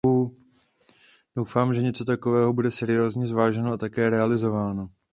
[1.37, 4.89] Doufám, že něco takového bude seriózně zváženo a také realizováno.